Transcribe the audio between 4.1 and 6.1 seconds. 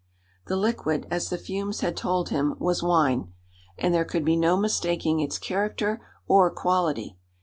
be no mistaking its character